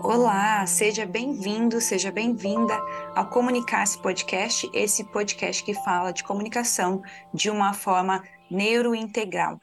[0.00, 2.74] Olá, seja bem-vindo, seja bem-vinda
[3.16, 7.02] ao Comunicar-se Podcast, esse podcast que fala de comunicação
[7.34, 9.60] de uma forma neurointegral.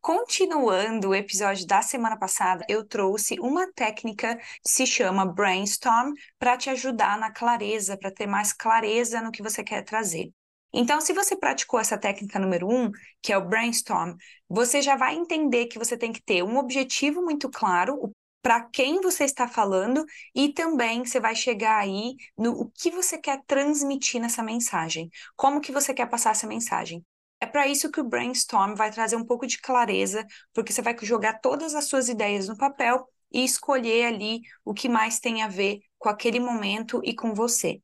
[0.00, 6.56] Continuando o episódio da semana passada, eu trouxe uma técnica que se chama brainstorm para
[6.56, 10.30] te ajudar na clareza, para ter mais clareza no que você quer trazer.
[10.72, 12.90] Então, se você praticou essa técnica número um,
[13.22, 14.14] que é o brainstorm,
[14.48, 19.00] você já vai entender que você tem que ter um objetivo muito claro, para quem
[19.00, 24.20] você está falando e também você vai chegar aí no o que você quer transmitir
[24.20, 27.04] nessa mensagem, como que você quer passar essa mensagem.
[27.40, 30.96] É para isso que o brainstorm vai trazer um pouco de clareza, porque você vai
[31.02, 35.48] jogar todas as suas ideias no papel e escolher ali o que mais tem a
[35.48, 37.80] ver com aquele momento e com você.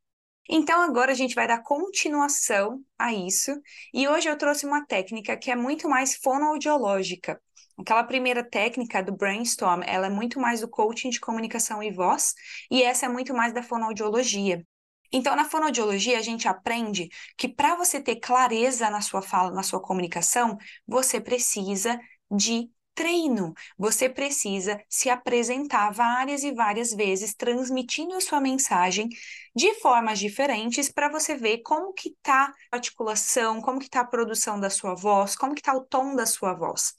[0.49, 3.51] Então, agora a gente vai dar continuação a isso,
[3.95, 7.41] e hoje eu trouxe uma técnica que é muito mais fonoaudiológica.
[7.79, 12.35] Aquela primeira técnica do brainstorm, ela é muito mais do coaching de comunicação e voz,
[12.71, 14.65] e essa é muito mais da fonoaudiologia.
[15.13, 19.63] Então, na fonoaudiologia, a gente aprende que para você ter clareza na sua fala, na
[19.63, 21.99] sua comunicação, você precisa
[22.31, 23.55] de treino.
[23.77, 29.09] Você precisa se apresentar várias e várias vezes, transmitindo a sua mensagem
[29.55, 34.07] de formas diferentes para você ver como que está a articulação, como que está a
[34.07, 36.95] produção da sua voz, como que está o tom da sua voz.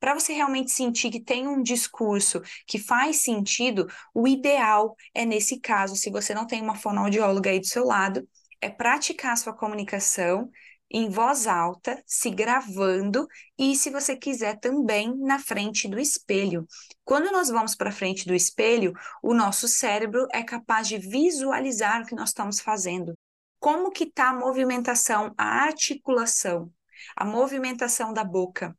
[0.00, 5.60] Para você realmente sentir que tem um discurso que faz sentido, o ideal é, nesse
[5.60, 8.26] caso, se você não tem uma fonoaudióloga aí do seu lado,
[8.60, 10.50] é praticar a sua comunicação
[10.90, 16.66] em voz alta, se gravando e, se você quiser, também na frente do espelho.
[17.04, 18.92] Quando nós vamos para frente do espelho,
[19.22, 23.14] o nosso cérebro é capaz de visualizar o que nós estamos fazendo.
[23.60, 26.72] Como que está a movimentação, a articulação,
[27.14, 28.76] a movimentação da boca.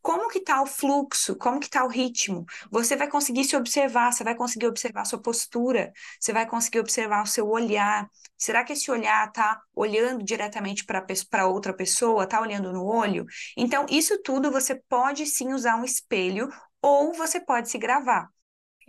[0.00, 1.36] Como que está o fluxo?
[1.36, 2.44] Como que está o ritmo?
[2.70, 7.22] Você vai conseguir se observar, você vai conseguir observar sua postura, você vai conseguir observar
[7.22, 8.08] o seu olhar.
[8.36, 13.26] Será que esse olhar está olhando diretamente para outra pessoa, está olhando no olho?
[13.56, 16.48] Então, isso tudo você pode sim usar um espelho
[16.80, 18.28] ou você pode se gravar.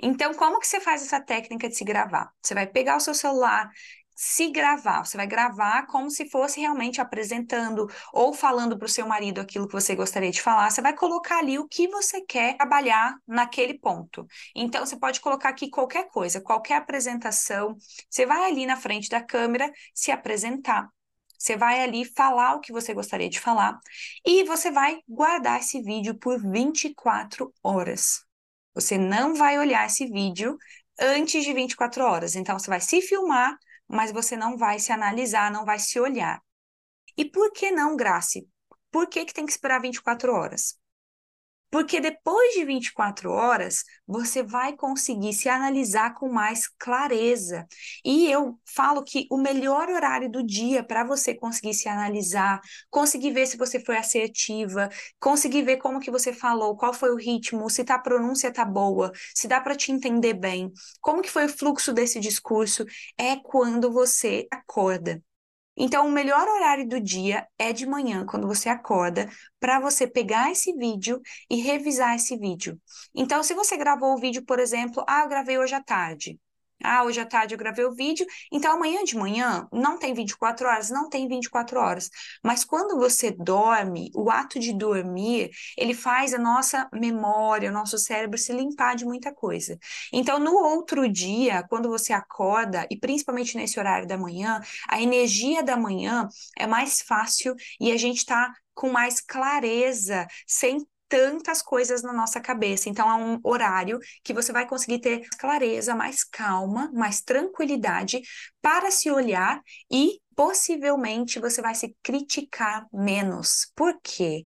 [0.01, 2.31] Então, como que você faz essa técnica de se gravar?
[2.41, 3.69] Você vai pegar o seu celular
[4.15, 9.07] se gravar, você vai gravar como se fosse realmente apresentando ou falando para o seu
[9.07, 12.55] marido aquilo que você gostaria de falar, você vai colocar ali o que você quer
[12.57, 14.25] trabalhar naquele ponto.
[14.55, 17.75] Então, você pode colocar aqui qualquer coisa, qualquer apresentação,
[18.09, 20.87] você vai ali na frente da câmera se apresentar.
[21.37, 23.77] Você vai ali falar o que você gostaria de falar
[24.25, 28.23] e você vai guardar esse vídeo por 24 horas.
[28.73, 30.57] Você não vai olhar esse vídeo
[30.99, 32.35] antes de 24 horas.
[32.35, 33.57] Então, você vai se filmar
[33.93, 36.41] mas você não vai se analisar, não vai se olhar.
[37.15, 38.47] E por que não, Grace?
[38.91, 40.79] Por que, que tem que esperar 24 horas?
[41.73, 47.65] Porque depois de 24 horas, você vai conseguir se analisar com mais clareza.
[48.05, 53.31] E eu falo que o melhor horário do dia para você conseguir se analisar, conseguir
[53.31, 54.87] ver se você foi assertiva,
[55.19, 58.63] conseguir ver como que você falou, qual foi o ritmo, se tá, a pronúncia tá
[58.63, 62.85] boa, se dá para te entender bem, como que foi o fluxo desse discurso,
[63.17, 65.19] é quando você acorda.
[65.75, 69.29] Então, o melhor horário do dia é de manhã, quando você acorda,
[69.59, 72.79] para você pegar esse vídeo e revisar esse vídeo.
[73.15, 76.39] Então, se você gravou o vídeo, por exemplo, ah, eu gravei hoje à tarde.
[76.83, 80.67] Ah, hoje à tarde eu gravei o vídeo, então amanhã de manhã não tem 24
[80.67, 82.09] horas, não tem 24 horas.
[82.43, 87.97] Mas quando você dorme, o ato de dormir, ele faz a nossa memória, o nosso
[87.97, 89.77] cérebro se limpar de muita coisa.
[90.11, 95.63] Então, no outro dia, quando você acorda, e principalmente nesse horário da manhã, a energia
[95.63, 96.27] da manhã
[96.57, 102.39] é mais fácil e a gente está com mais clareza, sem tantas coisas na nossa
[102.39, 102.89] cabeça.
[102.89, 108.21] Então, é um horário que você vai conseguir ter clareza, mais calma, mais tranquilidade
[108.61, 113.71] para se olhar e possivelmente você vai se criticar menos.
[113.75, 114.45] Por quê?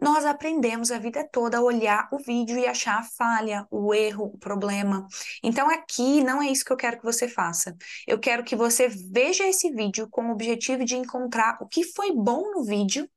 [0.00, 4.24] Nós aprendemos a vida toda a olhar o vídeo e achar a falha, o erro,
[4.34, 5.06] o problema.
[5.44, 7.76] Então, aqui não é isso que eu quero que você faça.
[8.06, 12.10] Eu quero que você veja esse vídeo com o objetivo de encontrar o que foi
[12.12, 13.08] bom no vídeo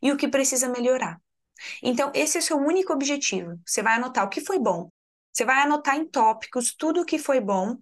[0.00, 1.20] e o que precisa melhorar.
[1.82, 3.58] Então, esse é o seu único objetivo.
[3.66, 4.88] Você vai anotar o que foi bom.
[5.32, 7.76] Você vai anotar em tópicos tudo o que foi bom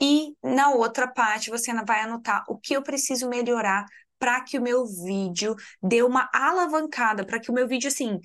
[0.00, 3.84] e na outra parte você vai anotar o que eu preciso melhorar
[4.18, 8.20] para que o meu vídeo dê uma alavancada, para que o meu vídeo assim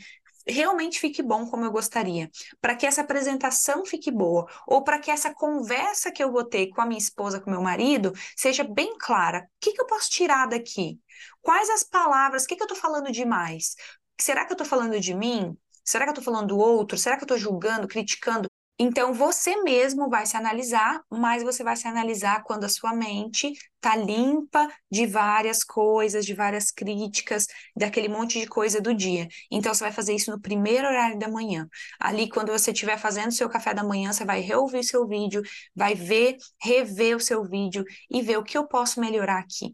[0.48, 2.30] realmente fique bom como eu gostaria,
[2.62, 6.68] para que essa apresentação fique boa, ou para que essa conversa que eu vou ter
[6.68, 9.40] com a minha esposa, com meu marido, seja bem clara.
[9.40, 11.00] O que, que eu posso tirar daqui?
[11.42, 12.44] Quais as palavras?
[12.44, 13.76] O que, que eu estou falando demais?
[14.20, 15.58] Será que eu estou falando de mim?
[15.84, 16.98] Será que eu estou falando do outro?
[16.98, 18.50] Será que eu estou julgando, criticando?
[18.78, 23.54] Então, você mesmo vai se analisar, mas você vai se analisar quando a sua mente
[23.76, 29.30] está limpa de várias coisas, de várias críticas, daquele monte de coisa do dia.
[29.50, 31.70] Então, você vai fazer isso no primeiro horário da manhã.
[31.98, 35.42] Ali, quando você estiver fazendo seu café da manhã, você vai reouvir seu vídeo,
[35.74, 39.74] vai ver, rever o seu vídeo e ver o que eu posso melhorar aqui.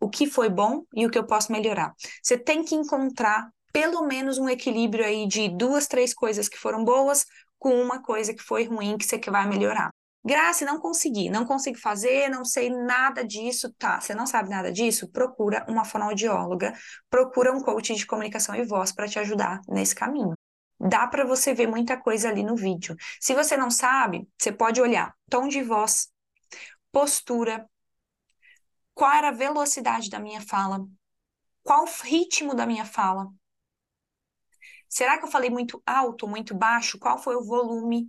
[0.00, 1.94] O que foi bom e o que eu posso melhorar.
[2.20, 6.84] Você tem que encontrar pelo menos um equilíbrio aí de duas, três coisas que foram
[6.84, 7.24] boas,
[7.58, 9.90] com uma coisa que foi ruim que você vai melhorar.
[10.24, 14.00] Graça, não consegui, não consigo fazer, não sei nada disso, tá?
[14.00, 15.08] Você não sabe nada disso?
[15.10, 16.72] Procura uma fonoaudióloga,
[17.10, 20.34] procura um coach de comunicação e voz para te ajudar nesse caminho.
[20.78, 22.96] Dá para você ver muita coisa ali no vídeo.
[23.20, 26.08] Se você não sabe, você pode olhar tom de voz,
[26.92, 27.68] postura,
[28.94, 30.84] qual era a velocidade da minha fala,
[31.62, 33.28] qual o ritmo da minha fala,
[34.96, 36.98] Será que eu falei muito alto, muito baixo?
[37.00, 38.08] Qual foi o volume?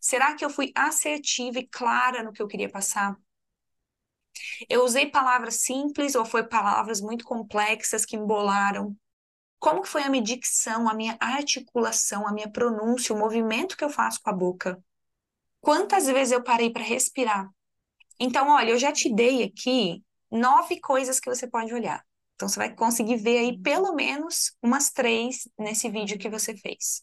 [0.00, 3.16] Será que eu fui assertiva e clara no que eu queria passar?
[4.68, 8.96] Eu usei palavras simples ou foi palavras muito complexas que embolaram?
[9.58, 13.84] Como que foi a minha dicção, a minha articulação, a minha pronúncia, o movimento que
[13.84, 14.82] eu faço com a boca?
[15.60, 17.50] Quantas vezes eu parei para respirar?
[18.20, 22.04] Então, olha, eu já te dei aqui nove coisas que você pode olhar.
[22.40, 27.02] Então, você vai conseguir ver aí pelo menos umas três nesse vídeo que você fez.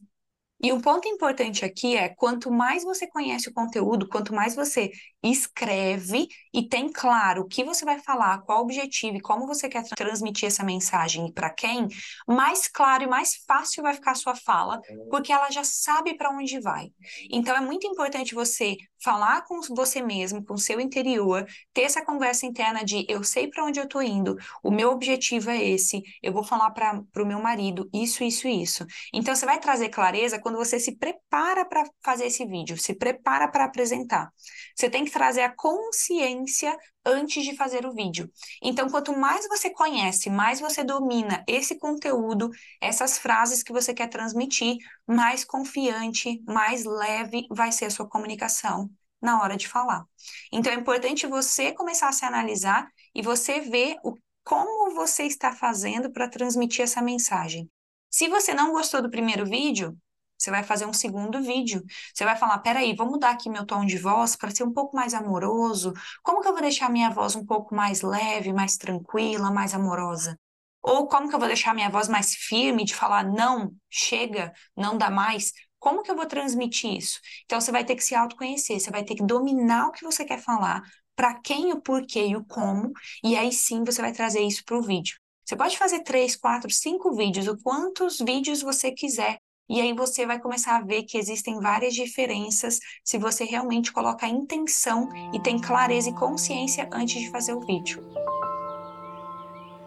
[0.61, 4.91] E um ponto importante aqui é quanto mais você conhece o conteúdo, quanto mais você
[5.23, 9.69] escreve e tem claro o que você vai falar, qual o objetivo e como você
[9.69, 11.87] quer transmitir essa mensagem e para quem,
[12.27, 16.31] mais claro e mais fácil vai ficar a sua fala, porque ela já sabe para
[16.31, 16.89] onde vai.
[17.29, 22.03] Então é muito importante você falar com você mesmo, com o seu interior, ter essa
[22.03, 26.01] conversa interna de eu sei para onde eu estou indo, o meu objetivo é esse,
[26.21, 28.85] eu vou falar para o meu marido isso, isso isso.
[29.13, 33.49] Então você vai trazer clareza quando você se prepara para fazer esse vídeo, se prepara
[33.49, 34.31] para apresentar.
[34.73, 36.73] Você tem que trazer a consciência
[37.05, 38.31] antes de fazer o vídeo.
[38.63, 42.49] Então, quanto mais você conhece, mais você domina esse conteúdo,
[42.79, 48.89] essas frases que você quer transmitir, mais confiante, mais leve vai ser a sua comunicação
[49.21, 50.05] na hora de falar.
[50.49, 54.15] Então, é importante você começar a se analisar e você ver o,
[54.45, 57.69] como você está fazendo para transmitir essa mensagem.
[58.09, 59.93] Se você não gostou do primeiro vídeo,
[60.37, 61.83] você vai fazer um segundo vídeo.
[62.13, 64.95] Você vai falar: peraí, vou mudar aqui meu tom de voz para ser um pouco
[64.95, 65.93] mais amoroso.
[66.23, 70.37] Como que eu vou deixar minha voz um pouco mais leve, mais tranquila, mais amorosa?
[70.81, 74.97] Ou como que eu vou deixar minha voz mais firme de falar: não, chega, não
[74.97, 75.51] dá mais?
[75.79, 77.19] Como que eu vou transmitir isso?
[77.45, 80.25] Então você vai ter que se autoconhecer, você vai ter que dominar o que você
[80.25, 80.81] quer falar,
[81.15, 82.91] para quem, o porquê e o como,
[83.23, 85.17] e aí sim você vai trazer isso para o vídeo.
[85.45, 90.25] Você pode fazer três, quatro, cinco vídeos, o quantos vídeos você quiser, e aí você
[90.25, 95.39] vai começar a ver que existem várias diferenças se você realmente coloca a intenção e
[95.39, 98.03] tem clareza e consciência antes de fazer o vídeo.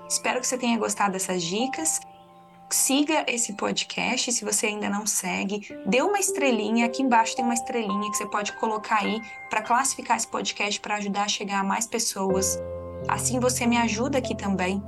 [0.09, 2.01] Espero que você tenha gostado dessas dicas.
[2.69, 5.67] Siga esse podcast se você ainda não segue.
[5.87, 10.17] Dê uma estrelinha, aqui embaixo tem uma estrelinha que você pode colocar aí para classificar
[10.17, 12.59] esse podcast para ajudar a chegar a mais pessoas.
[13.09, 14.83] Assim você me ajuda aqui também.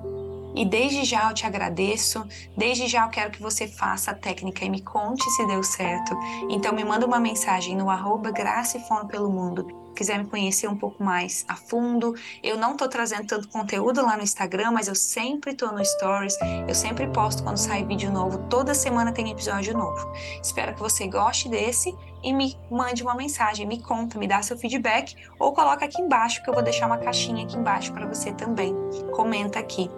[0.54, 2.26] E desde já eu te agradeço,
[2.56, 6.16] desde já eu quero que você faça a técnica e me conte se deu certo.
[6.50, 9.82] Então me manda uma mensagem no arroba Graça e Fome pelo Mundo.
[9.94, 14.16] Quiser me conhecer um pouco mais a fundo, eu não estou trazendo tanto conteúdo lá
[14.16, 16.36] no Instagram, mas eu sempre estou no Stories,
[16.66, 20.10] eu sempre posto quando sai vídeo novo, toda semana tem episódio novo.
[20.42, 24.56] Espero que você goste desse e me mande uma mensagem, me conta, me dá seu
[24.56, 28.32] feedback ou coloca aqui embaixo que eu vou deixar uma caixinha aqui embaixo para você
[28.32, 28.74] também.
[29.14, 29.90] Comenta aqui.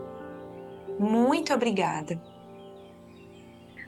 [0.98, 2.20] Muito obrigada.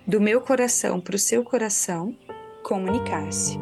[0.06, 2.16] Do meu coração para o seu coração,
[2.62, 3.58] comunicar-se.